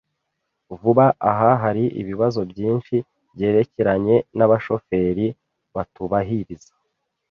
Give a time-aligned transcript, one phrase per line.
[0.79, 2.95] Vuba aha hari ibibazo byinshi
[3.33, 5.27] byerekeranye nabashoferi
[5.75, 6.71] batubahiriza